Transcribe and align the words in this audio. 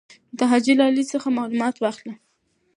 د 0.37 0.39
حاجي 0.49 0.73
لالي 0.79 1.03
څخه 1.11 1.27
معلومات 1.37 1.75
واخله. 1.79 2.13